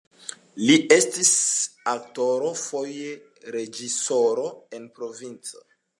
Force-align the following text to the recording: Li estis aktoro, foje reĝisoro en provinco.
Li 0.67 0.77
estis 0.95 1.33
aktoro, 1.91 2.49
foje 2.63 3.13
reĝisoro 3.57 4.49
en 4.79 4.93
provinco. 4.97 5.67